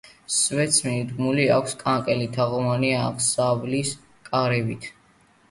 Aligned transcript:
სვეტს 0.35 0.77
მიდგმული 0.85 1.45
აქვს 1.57 1.75
კანკელი 1.83 2.31
თაღოვანი 2.39 2.91
აღსავლის 3.03 3.93
კარებით. 4.33 4.91